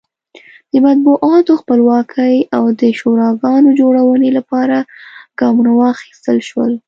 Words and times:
د 0.71 0.73
مطبوعاتو 0.85 1.59
خپلواکۍ 1.61 2.35
او 2.55 2.63
د 2.79 2.81
شوراګانو 2.99 3.69
جوړونې 3.79 4.29
لپاره 4.37 4.77
ګامونه 5.39 5.71
واخیستل 5.81 6.37
شول. 6.49 6.73